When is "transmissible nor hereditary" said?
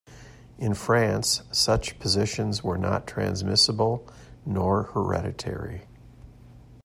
3.05-5.83